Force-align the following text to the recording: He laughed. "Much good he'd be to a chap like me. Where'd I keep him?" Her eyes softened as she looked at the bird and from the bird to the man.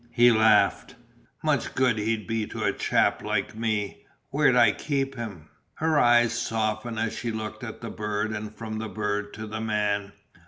He 0.13 0.31
laughed. 0.31 0.95
"Much 1.43 1.75
good 1.75 1.99
he'd 1.99 2.25
be 2.25 2.47
to 2.47 2.63
a 2.63 2.73
chap 2.73 3.21
like 3.21 3.55
me. 3.55 4.03
Where'd 4.31 4.55
I 4.55 4.71
keep 4.71 5.13
him?" 5.13 5.49
Her 5.75 5.99
eyes 5.99 6.33
softened 6.33 6.97
as 6.97 7.13
she 7.15 7.29
looked 7.29 7.63
at 7.63 7.81
the 7.81 7.91
bird 7.91 8.31
and 8.31 8.51
from 8.55 8.79
the 8.79 8.89
bird 8.89 9.31
to 9.35 9.45
the 9.45 9.61
man. 9.61 10.13